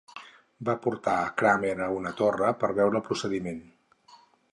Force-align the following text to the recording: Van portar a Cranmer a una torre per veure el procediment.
Van 0.69 0.77
portar 0.85 1.13
a 1.17 1.27
Cranmer 1.41 1.73
a 1.87 1.89
una 1.97 2.13
torre 2.21 2.49
per 2.63 2.71
veure 2.79 2.99
el 3.01 3.05
procediment. 3.11 3.61